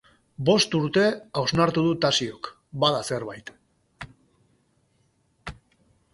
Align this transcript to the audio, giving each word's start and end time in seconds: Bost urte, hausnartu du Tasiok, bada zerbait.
Bost 0.45 0.77
urte, 0.77 1.03
hausnartu 1.41 1.83
du 1.87 1.91
Tasiok, 2.05 2.49
bada 2.85 3.03
zerbait. 3.11 3.55